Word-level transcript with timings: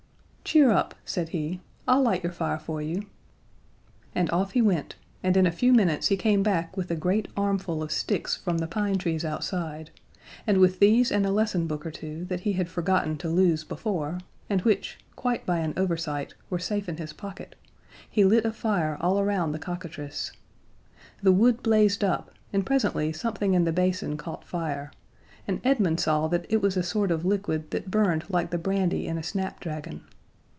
"Cheer 0.43 0.69
up," 0.71 0.95
said 1.05 1.29
he. 1.29 1.61
"I'll 1.87 2.01
light 2.01 2.23
your 2.25 2.33
fire 2.33 2.59
for 2.59 2.81
you." 2.81 3.05
And 4.13 4.29
off 4.31 4.51
he 4.51 4.61
went, 4.61 4.97
and 5.23 5.37
in 5.37 5.45
a 5.47 5.51
few 5.51 5.71
minutes 5.71 6.07
he 6.07 6.17
came 6.17 6.43
back 6.43 6.75
with 6.75 6.91
a 6.91 6.95
great 6.97 7.29
armful 7.37 7.81
of 7.81 7.89
sticks 7.89 8.35
from 8.35 8.57
the 8.57 8.67
pine 8.67 8.97
trees 8.97 9.23
outside, 9.23 9.91
and 10.45 10.57
with 10.57 10.79
these 10.79 11.09
and 11.09 11.25
a 11.25 11.31
lesson 11.31 11.67
book 11.67 11.85
or 11.85 11.91
two 11.91 12.25
that 12.25 12.41
he 12.41 12.51
had 12.53 12.67
forgotten 12.67 13.15
to 13.19 13.29
lose 13.29 13.63
before, 13.63 14.19
and 14.49 14.63
which, 14.63 14.97
quite 15.15 15.45
by 15.45 15.59
an 15.59 15.73
oversight, 15.77 16.33
were 16.49 16.59
safe 16.59 16.89
in 16.89 16.97
his 16.97 17.13
pocket, 17.13 17.55
he 18.09 18.25
lit 18.25 18.43
a 18.43 18.51
fire 18.51 18.97
all 18.99 19.21
around 19.21 19.53
the 19.53 19.59
cockatrice. 19.59 20.33
The 21.23 21.31
wood 21.31 21.63
blazed 21.63 22.03
up, 22.03 22.29
and 22.51 22.65
presently 22.65 23.13
something 23.13 23.53
in 23.53 23.63
the 23.63 23.71
basin 23.71 24.17
caught 24.17 24.43
fire, 24.43 24.91
and 25.47 25.61
Edmund 25.63 26.01
saw 26.01 26.27
that 26.27 26.45
it 26.49 26.61
was 26.61 26.75
a 26.75 26.83
sort 26.83 27.09
of 27.09 27.23
liquid 27.23 27.71
that 27.71 27.89
burned 27.91 28.25
like 28.29 28.49
the 28.49 28.57
brandy 28.57 29.07
in 29.07 29.17
a 29.17 29.23
snapdragon. 29.23 30.03